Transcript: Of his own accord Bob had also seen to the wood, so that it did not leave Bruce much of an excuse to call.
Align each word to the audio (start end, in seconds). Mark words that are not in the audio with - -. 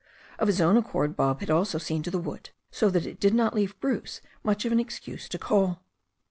Of 0.39 0.47
his 0.47 0.59
own 0.59 0.77
accord 0.77 1.15
Bob 1.15 1.41
had 1.41 1.51
also 1.51 1.77
seen 1.77 2.01
to 2.01 2.09
the 2.09 2.17
wood, 2.17 2.49
so 2.71 2.89
that 2.89 3.05
it 3.05 3.19
did 3.19 3.35
not 3.35 3.53
leave 3.53 3.79
Bruce 3.79 4.19
much 4.41 4.65
of 4.65 4.71
an 4.71 4.79
excuse 4.79 5.29
to 5.29 5.37
call. 5.37 5.83